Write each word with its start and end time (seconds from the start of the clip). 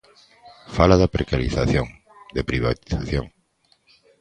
Fala 0.75 0.99
de 1.01 1.07
precarización, 1.15 1.87
de 2.35 2.41
privatización. 2.49 3.25